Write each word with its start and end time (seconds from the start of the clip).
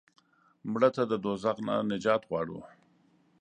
مړه 0.71 0.89
ته 0.95 1.03
د 1.11 1.13
دوزخ 1.23 1.55
نه 1.67 1.75
نجات 1.91 2.21
غواړو 2.29 2.59